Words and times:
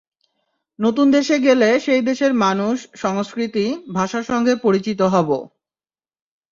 নতুন 0.79 1.07
দেশে 1.11 1.35
গেলে 1.39 1.69
সেই 1.79 2.01
দেশের 2.01 2.31
মানুষ, 2.43 2.75
সংস্কৃতি, 2.95 3.65
ভাষার 3.93 4.23
সঙ্গে 4.23 4.53
পরিচিত 4.65 4.99
হব। 5.13 5.29